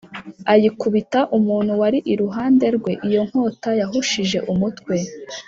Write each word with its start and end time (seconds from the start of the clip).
ayikubita 0.53 1.19
umuntu 1.37 1.71
wari 1.81 1.99
iruhande 2.13 2.65
rwe 2.77 2.91
Iyo 3.07 3.21
nkota 3.29 3.69
yahushije 3.79 4.37
umutwe 4.51 4.95